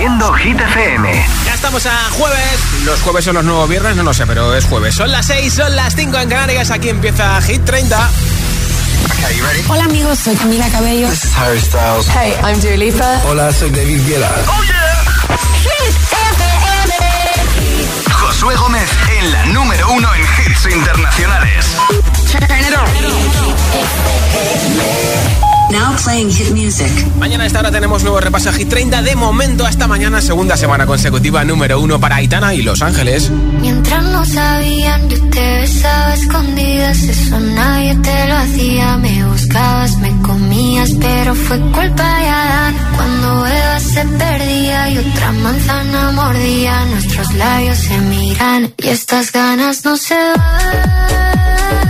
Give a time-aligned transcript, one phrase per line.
[0.00, 1.26] Produciendo Hit FM.
[1.44, 2.60] Ya estamos a jueves.
[2.86, 4.94] Los jueves son los nuevos viernes, no lo sé, pero es jueves.
[4.94, 6.70] Son las 6, son las 5 en Canarias.
[6.70, 8.10] Aquí empieza Hit 30.
[9.68, 11.06] Hola amigos, soy Camila Cabello.
[11.10, 12.08] This is Harry Styles.
[12.08, 13.20] Hey, I'm Dua Lipa.
[13.28, 14.30] Hola, soy David Guetta.
[14.48, 15.04] Oh yeah.
[15.64, 16.54] Hit FM.
[18.10, 21.76] Josué Gómez en la número uno en hits internacionales.
[25.70, 26.90] Now playing hit music.
[27.18, 29.02] Mañana a esta hora tenemos nuevo repaso Hit 30.
[29.02, 33.30] De momento, hasta mañana, segunda semana consecutiva, número uno para Aitana y Los Ángeles.
[33.60, 37.02] Mientras no sabían, yo te besaba escondidas.
[37.02, 38.96] Eso nadie te lo hacía.
[38.96, 42.74] Me buscabas, me comías, pero fue culpa de Adán.
[42.96, 49.84] Cuando Eva se perdía y otra manzana mordía, nuestros labios se miran y estas ganas
[49.84, 51.89] no se van.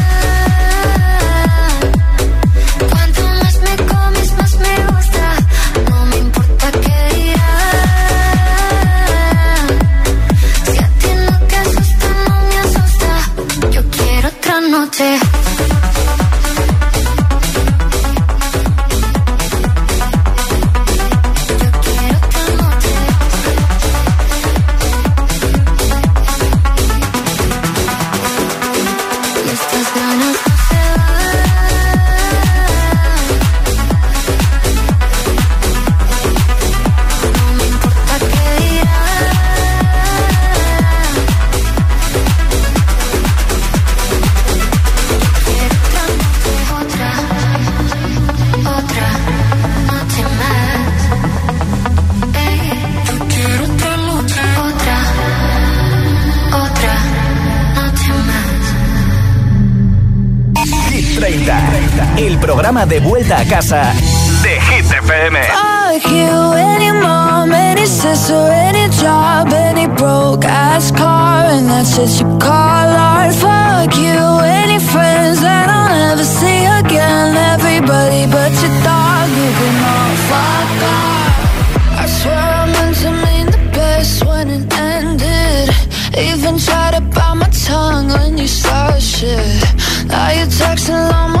[62.71, 63.93] De vuelta a casa
[64.41, 65.37] de Hit FM.
[65.41, 72.09] Fuck you, any mom, any sister, any job, any broke ass car, and that's what
[72.17, 73.33] you call art.
[73.35, 77.35] Fuck you, any friends that I'll never see again.
[77.35, 81.99] Everybody but your dog, you can all fuck off.
[81.99, 85.69] I swear I meant to mean the best when it ended.
[86.17, 89.61] Even tried to bite my tongue when you started shit.
[90.07, 91.40] Now you're texting all my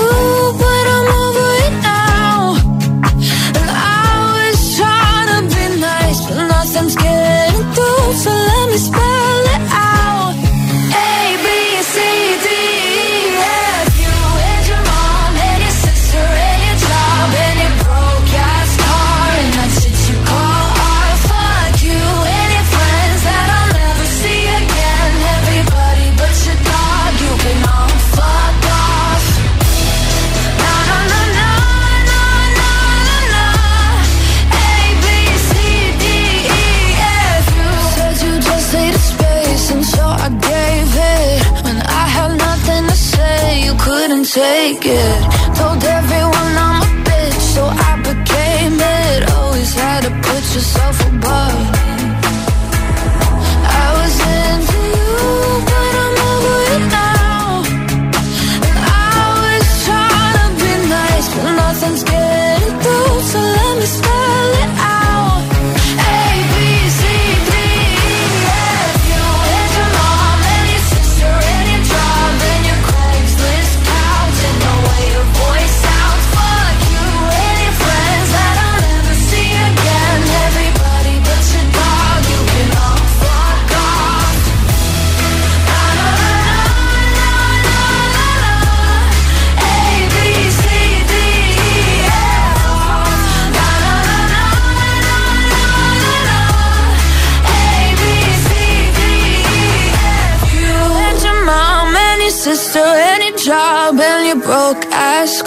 [102.95, 105.43] any job and broke ass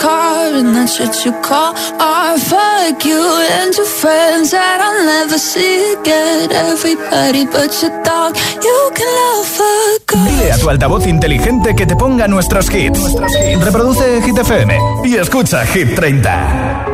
[1.25, 1.75] you call.
[2.39, 3.21] Fuck you
[3.85, 6.53] friends that never see again.
[6.53, 7.91] Everybody but you
[8.95, 9.15] can.
[10.25, 13.01] Dile a tu altavoz inteligente que te ponga nuestros hits.
[13.61, 16.94] Reproduce Hit FM y escucha Hit 30.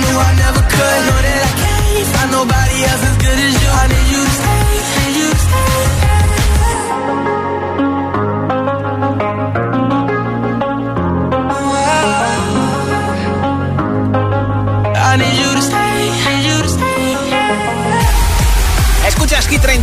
[0.00, 1.00] knew I never could.
[1.06, 3.19] Know that I can't find nobody else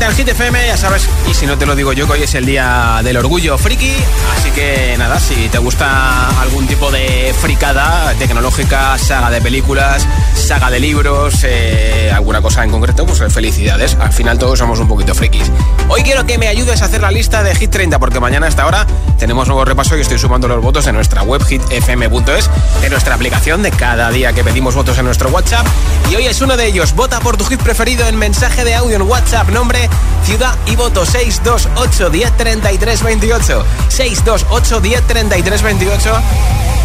[0.08, 2.34] en Hit FM, ya sabes, y si no te lo digo yo, que hoy es
[2.36, 3.94] el día del orgullo friki,
[4.38, 10.70] así que nada, si te gusta algún tipo de fricada tecnológica, saga de películas, saga
[10.70, 15.14] de libros, eh, alguna cosa en concreto, pues felicidades, al final todos somos un poquito
[15.14, 15.52] frikis.
[15.90, 18.50] Hoy quiero que me ayudes a hacer la lista de Hit 30, porque mañana a
[18.50, 18.88] esta hora
[19.18, 22.50] tenemos nuevo repaso y estoy sumando los votos en nuestra web hitfm.es,
[22.84, 25.66] en nuestra aplicación de cada día que pedimos votos en nuestro WhatsApp,
[26.12, 28.96] y hoy es uno de ellos, vota por tu hit preferido en mensaje de audio
[28.96, 29.90] en WhatsApp, nombre,
[30.24, 33.66] ciudad y voto 628 10 33 28.
[33.90, 36.22] 628 10 33 28.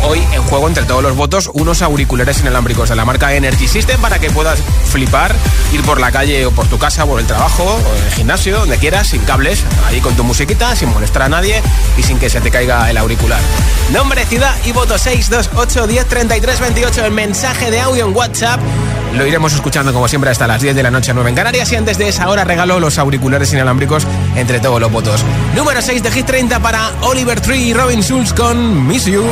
[0.04, 4.00] Hoy en juego entre todos los votos unos auriculares inalámbricos de la marca Energy System
[4.00, 5.34] para que puedas flipar,
[5.72, 8.58] ir por la calle o por tu casa, por el trabajo o en el gimnasio,
[8.58, 11.62] donde quieras, sin cables, ahí con tu musiquita, sin molestar a nadie
[11.96, 13.40] y sin que se te caiga el auricular.
[13.92, 17.04] Nombre, ciudad y voto 628 10 33 28.
[17.04, 18.60] El mensaje de audio en WhatsApp
[19.14, 21.76] lo iremos escuchando como siempre hasta las 10 de la noche 9 en Canarias y
[21.76, 24.06] antes de esa hora regalo los auriculares inalámbricos
[24.36, 25.22] entre todos los votos.
[25.54, 29.24] Número 6 de Hit 30 para Oliver Tree y Robin Schulz con Miss You.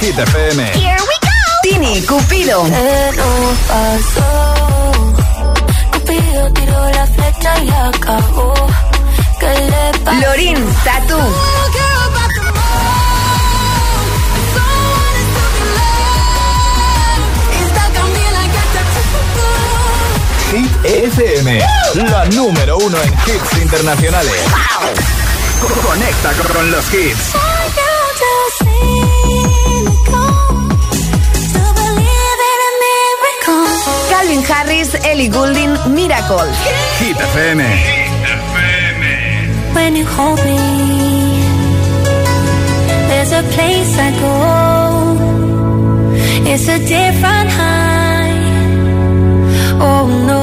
[0.00, 0.60] Hit FM.
[0.80, 1.28] Here we go.
[1.62, 2.62] Tini, Cupido.
[5.92, 8.54] Cupido tiró la flecha y acabó.
[9.38, 10.20] ¿Qué le pasa?
[10.20, 11.18] Lorin, Tatu.
[20.50, 21.60] Hit FM,
[21.94, 24.42] la número uno en hits internacionales.
[25.84, 27.59] Conecta con los hits.
[34.30, 36.46] Calvin Harris, Ellie Goulding, Miracle.
[36.98, 37.60] Hit FM.
[39.74, 40.56] When you hold me,
[43.08, 44.34] there's a place I go.
[46.46, 48.30] It's a different high.
[49.80, 50.39] Oh no.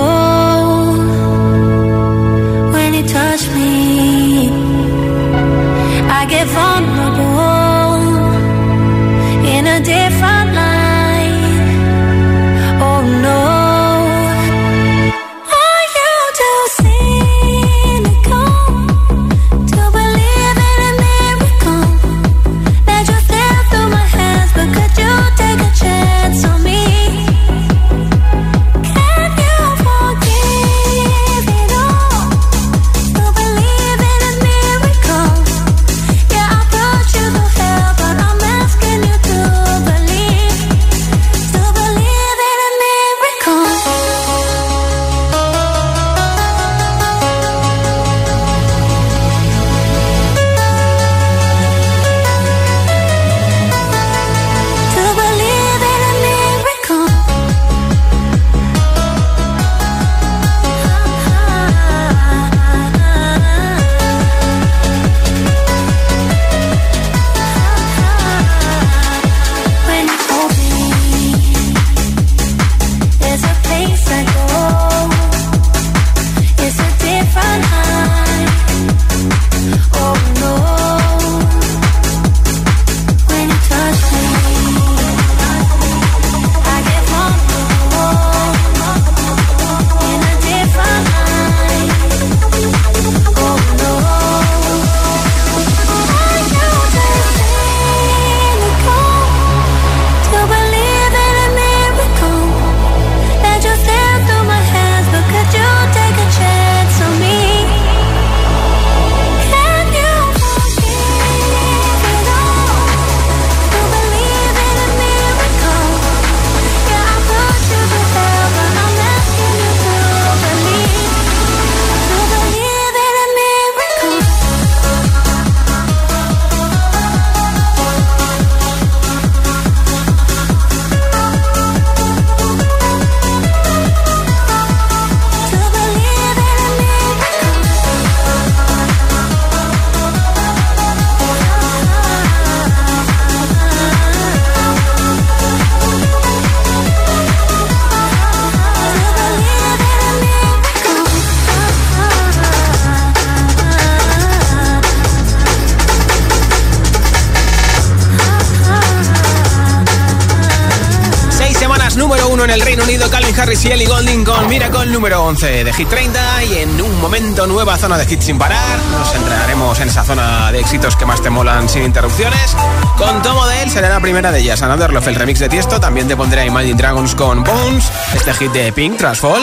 [163.48, 167.48] Harris y Ellie Golding con Miracle número 11 de Hit 30 y en un momento
[167.48, 168.78] nueva zona de hits sin parar.
[168.92, 172.58] Nos entrenaremos en esa zona de éxitos que más te molan sin interrupciones.
[172.98, 174.62] Con Tomo de él será la primera de ellas.
[174.62, 175.80] Another Love, el remix de Tiesto.
[175.80, 179.42] También te pondré a Imagine Dragons con Bones, este hit de Pink, Trashfall.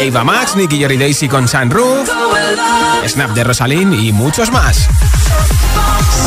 [0.00, 2.10] Eva Max, Nicky Jerry Daisy con Sunroof,
[3.06, 4.86] Snap de Rosalind y muchos más.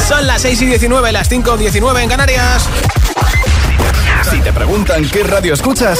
[0.08, 2.68] Son las 6 y 19, las 5 y 19 en Canarias.
[4.32, 6.00] Si te preguntan qué radio escuchas,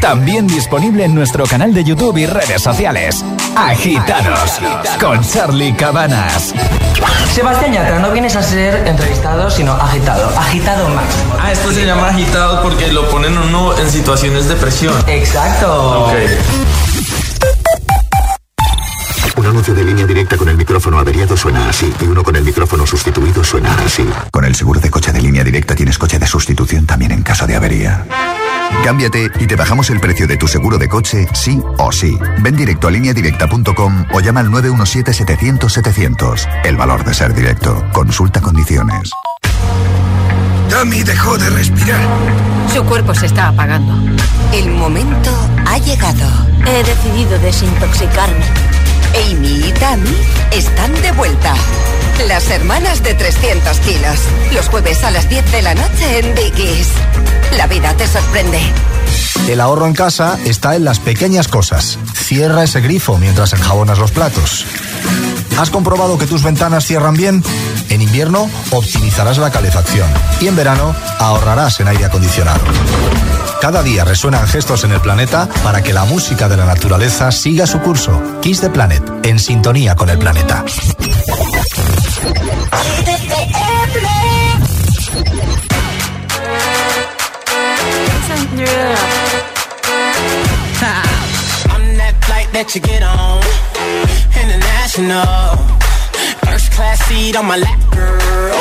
[0.00, 3.24] También disponible en nuestro canal de YouTube y redes sociales.
[3.56, 4.60] Agitados
[5.00, 6.54] con Charlie Cabanas.
[7.34, 10.28] Sebastián Yatra, no vienes a ser entrevistado, sino agitado.
[10.38, 11.34] Agitado máximo.
[11.40, 14.94] Ah, esto se llama agitado porque lo ponen uno en situaciones de presión.
[15.06, 16.06] Exacto.
[16.06, 16.14] Ok.
[19.36, 22.44] Un anuncio de línea directa con el micrófono averiado suena así y uno con el
[22.44, 24.06] micrófono sustituido suena así.
[24.30, 27.46] Con el seguro de coche de línea directa tienes coche de sustitución también en caso
[27.46, 28.04] de avería.
[28.84, 32.18] Cámbiate y te bajamos el precio de tu seguro de coche, sí o sí.
[32.38, 36.48] Ven directo a lineadirecta.com o llama al 917-700-700.
[36.64, 37.84] El valor de ser directo.
[37.92, 39.10] Consulta condiciones.
[40.70, 42.00] Tommy dejó de respirar.
[42.72, 43.92] Su cuerpo se está apagando.
[44.52, 45.30] El momento
[45.66, 46.26] ha llegado.
[46.66, 48.44] He decidido desintoxicarme.
[49.14, 50.16] Amy y Tammy
[50.52, 51.54] están de vuelta.
[52.26, 54.18] Las hermanas de 300 kilos.
[54.52, 56.88] Los jueves a las 10 de la noche en Dickies.
[57.56, 58.60] La vida te sorprende.
[59.48, 61.98] El ahorro en casa está en las pequeñas cosas.
[62.14, 64.64] Cierra ese grifo mientras enjabonas los platos.
[65.58, 67.42] ¿Has comprobado que tus ventanas cierran bien?
[67.88, 70.08] En invierno optimizarás la calefacción
[70.40, 72.60] y en verano ahorrarás en aire acondicionado.
[73.60, 77.66] Cada día resuenan gestos en el planeta para que la música de la naturaleza siga
[77.66, 78.22] su curso.
[78.40, 80.64] Kiss the Planet, en sintonía con el planeta.
[91.68, 93.44] I'm that flight that you get on.
[94.32, 95.56] International.
[96.48, 98.56] First class seat on my lap, girl.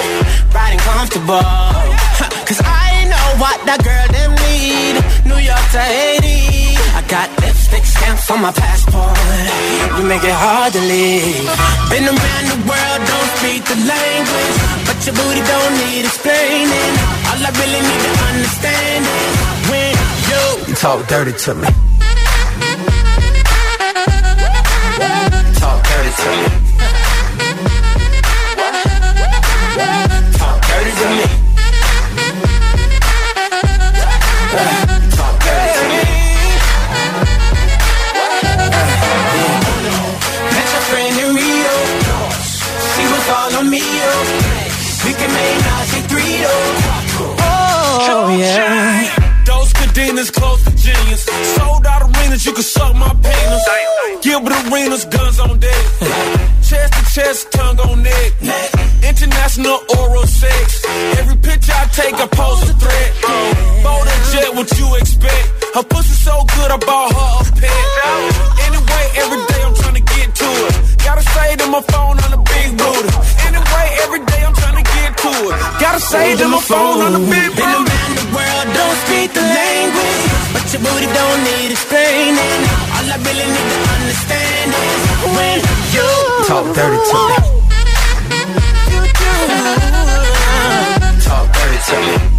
[0.52, 1.40] Riding comfortable.
[2.48, 5.00] Cause I know what that girl them need.
[5.24, 6.76] New York to Haiti.
[6.98, 9.16] I got lipstick stamps on my passport.
[9.96, 11.48] You make it hard to leave.
[11.88, 14.58] Been around the world, don't speak the language.
[14.86, 17.19] But your booty don't need explaining.
[17.30, 19.38] All I really need to understand is
[19.70, 19.94] when
[20.30, 21.68] you, you talk dirty to me.
[25.62, 26.50] Talk dirty to me.
[30.40, 31.28] Talk dirty to me.
[35.18, 36.04] Talk dirty to me.
[40.56, 41.76] Met your friend in Rio.
[42.94, 43.84] She was all on me.
[45.06, 46.36] We can make Nazi three,
[48.02, 49.44] Oh, yeah.
[49.46, 51.26] Those cadenas close to genius.
[51.56, 53.66] Sold out arenas, you can suck my penis.
[54.22, 55.84] Gilbert Arenas, guns on deck.
[56.64, 58.32] Chest to chest, tongue on neck.
[59.04, 60.86] International oral sex.
[61.20, 63.12] Every picture I take, I pose a threat.
[63.84, 65.66] Bold and jet, what you expect?
[65.76, 67.86] Her pussy so good, I bought her a pet.
[68.64, 70.74] Anyway, every day I'm trying to get to it.
[71.04, 72.49] Gotta say to my phone on the
[75.90, 79.42] Gotta say to my phone on the big Been around the world, don't speak the
[79.42, 80.22] language.
[80.54, 82.62] But your booty don't need explaining.
[82.94, 85.02] All I really need to understand is
[85.34, 85.58] when
[85.90, 86.10] you
[86.46, 87.38] talk dirty to me.
[91.26, 92.39] Talk dirty to me.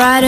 [0.00, 0.27] I'm writing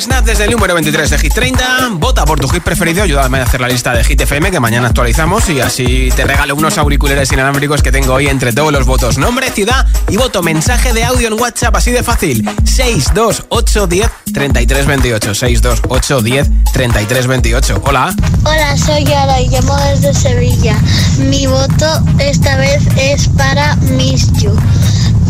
[0.00, 1.90] Snap desde el número 23 de Hit 30.
[1.92, 3.02] Vota por tu hit preferido.
[3.02, 6.56] Ayúdame a hacer la lista de Hit FM que mañana actualizamos y así te regalo
[6.56, 9.18] unos auriculares inalámbricos que tengo hoy entre todos los votos.
[9.18, 10.42] Nombre, ciudad y voto.
[10.42, 12.44] Mensaje de audio en WhatsApp así de fácil.
[12.64, 15.34] 62810 3328.
[15.34, 17.82] 62810 3328.
[17.84, 18.14] Hola.
[18.44, 20.76] Hola, soy Yara y llamo desde Sevilla.
[21.18, 24.56] Mi voto esta vez es para Miss You.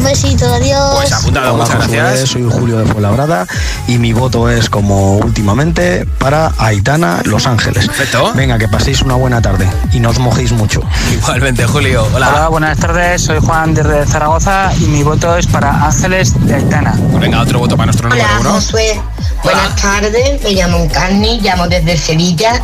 [0.05, 0.97] Un besito, adiós.
[0.97, 2.29] Pues apuntado, Hola, muchas gracias.
[2.29, 3.47] Soy Julio de Fuenlabrada
[3.89, 7.87] y mi voto es como últimamente para Aitana Los Ángeles.
[7.87, 8.31] Perfecto.
[8.35, 10.83] Venga, que paséis una buena tarde y no os mojéis mucho.
[11.11, 12.07] Igualmente, Julio.
[12.15, 12.29] Hola.
[12.29, 13.23] Hola, buenas tardes.
[13.23, 16.93] Soy Juan desde Zaragoza y mi voto es para Ángeles de Aitana.
[17.11, 18.53] Pues venga, otro voto para nuestro número Hola, uno.
[18.53, 19.01] Josué.
[19.43, 22.61] Buenas tardes, me llamo Carni, llamo desde Sevilla.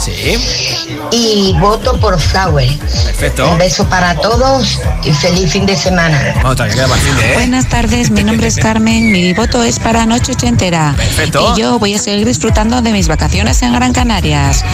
[1.10, 2.78] Y voto por Flower.
[2.78, 3.50] Perfecto.
[3.50, 6.34] Un beso para todos y feliz fin de semana.
[6.36, 7.29] Vamos, todavía queda para el fin de, ¿eh?
[7.34, 10.94] Buenas tardes, mi nombre es Carmen, mi voto es para Noche Ochentera.
[10.96, 11.54] Perfecto.
[11.56, 14.64] Y yo voy a seguir disfrutando de mis vacaciones en Gran Canarias.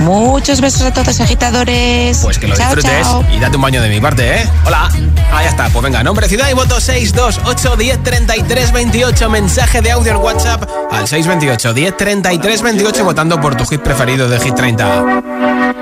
[0.00, 2.18] Muchos besos a todos agitadores.
[2.18, 3.24] Pues que lo Chao, disfrutes chao.
[3.34, 4.48] y date un baño de mi parte, ¿eh?
[4.64, 4.88] Hola.
[5.32, 5.68] Ah, ya está.
[5.68, 9.30] Pues venga, nombre, ciudad y voto 628 10 33 28.
[9.30, 14.28] Mensaje de audio en WhatsApp al 628 10 33 28 votando por tu hit preferido
[14.28, 15.81] de Hit 30.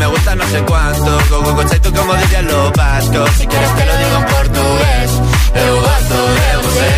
[0.00, 1.10] me gusta no sé cuánto.
[1.28, 3.30] Go, go, go, chai, tú como dirían los vascos.
[3.36, 5.10] Si quieres te lo digo en portugués.
[5.54, 6.90] Eu gosto de você.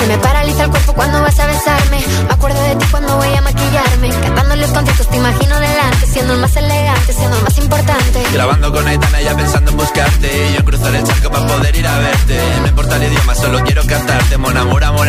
[0.00, 1.98] Se me paraliza el cuerpo cuando vas a besarme.
[2.28, 4.08] Me acuerdo de ti cuando voy a maquillarme.
[4.22, 6.06] Cantando los conciertos te imagino delante.
[6.06, 8.22] Siendo el más elegante, siendo el más importante.
[8.32, 10.48] Grabando con Aitana ya pensando en buscarte.
[10.48, 12.40] y Yo cruzar el charco para poder ir a verte.
[12.62, 14.38] No importa el idioma, solo quiero cantarte.
[14.38, 15.08] Mon amor, amor,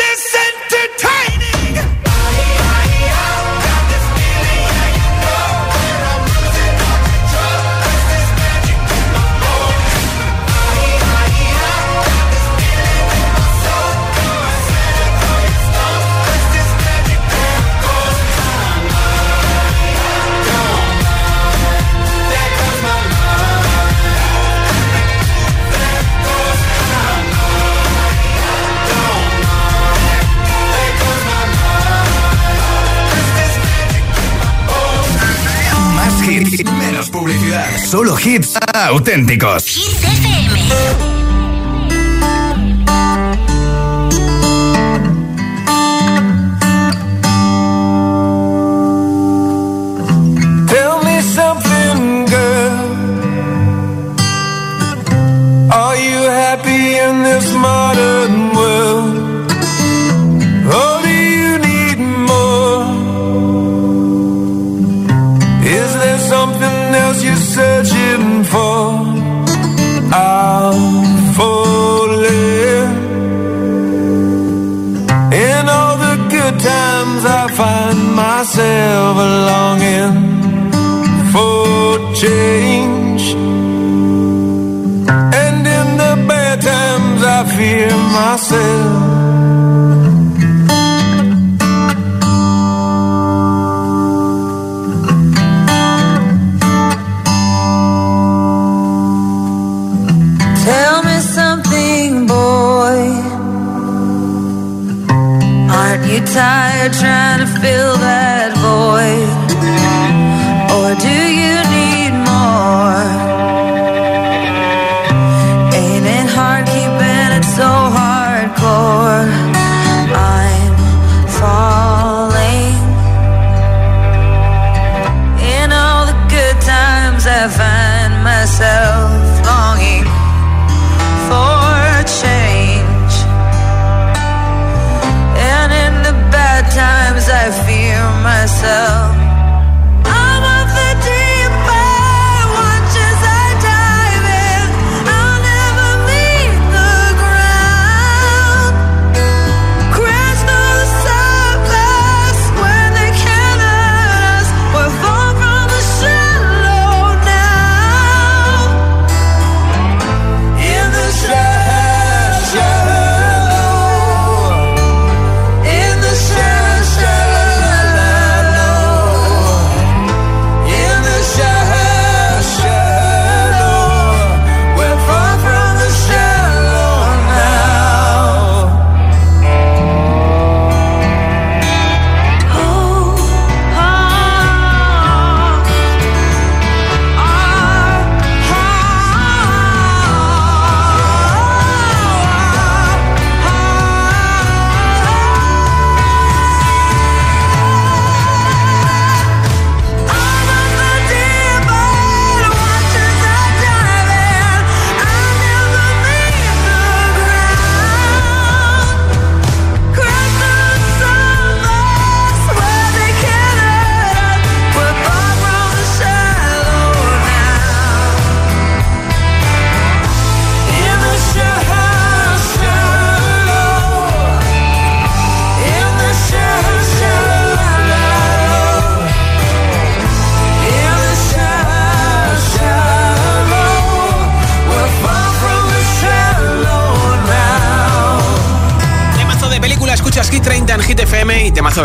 [37.91, 39.65] Solo hits auténticos.
[39.65, 40.51] Hits FM.
[50.67, 52.79] Tell me something, girl.
[55.69, 58.50] Are you happy in this modern
[88.51, 88.90] ser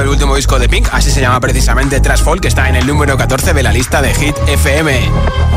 [0.00, 2.86] el último disco de Pink, así se llama precisamente Trash Folk, que está en el
[2.86, 5.55] número 14 de la lista de Hit FM.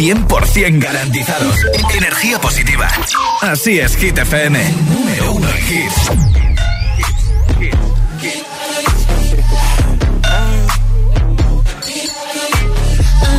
[0.00, 1.56] 100% garantizados.
[1.94, 2.88] Energía positiva.
[3.42, 4.58] Así es, Hit FM.
[4.88, 6.10] Número uno en hits.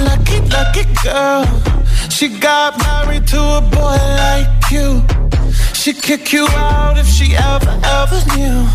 [0.05, 1.45] Lucky, lucky girl.
[2.09, 5.01] She got married to a boy like you.
[5.73, 8.67] She'd kick you out if she ever, ever knew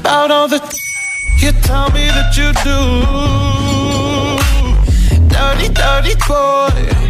[0.00, 0.58] about all the
[1.38, 2.80] you tell me that you do.
[5.28, 7.09] Dirty, dirty boy.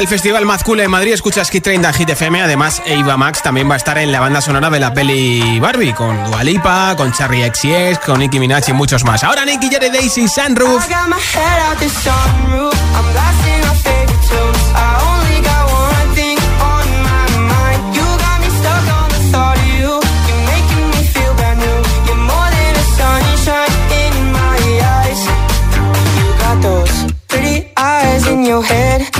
[0.00, 1.12] el Festival Más en Madrid.
[1.12, 2.42] Escuchas Hit 30 Hit FM.
[2.42, 5.92] Además, Eva Max también va a estar en la banda sonora de la peli Barbie
[5.92, 9.22] con Dualipa, con Charlie XCX, con Nicki Minaj y muchos más.
[9.24, 10.86] Ahora Nicky Jared Daisy Sunroof.
[28.50, 29.19] your head.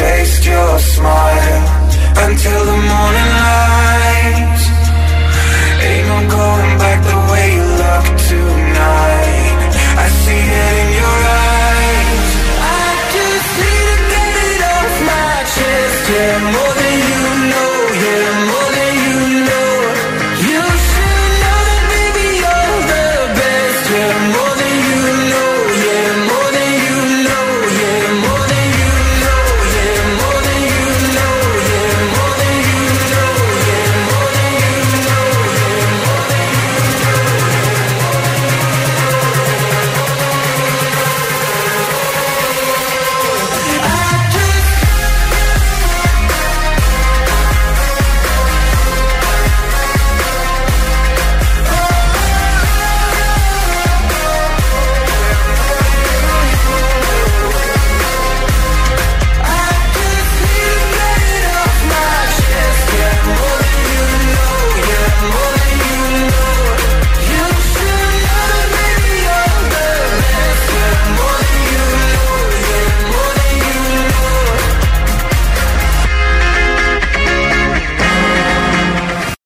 [0.00, 1.62] taste your smile
[2.26, 4.62] until the morning light.
[5.88, 7.00] Ain't no going back